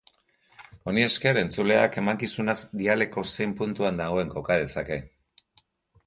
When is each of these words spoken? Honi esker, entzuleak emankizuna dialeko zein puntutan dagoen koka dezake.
Honi 0.91 1.03
esker, 1.07 1.39
entzuleak 1.41 1.97
emankizuna 2.01 2.55
dialeko 2.81 3.25
zein 3.33 3.53
puntutan 3.59 4.01
dagoen 4.03 4.33
koka 4.37 4.57
dezake. 4.63 4.99